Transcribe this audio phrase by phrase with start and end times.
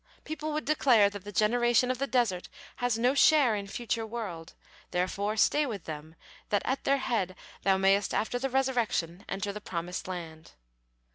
[0.23, 4.55] People would declare that the generation of the desert has no share in future world,
[4.89, 6.15] therefore stay with them,
[6.49, 10.53] that at their head thou mayest after the Resurrection enter the promised land."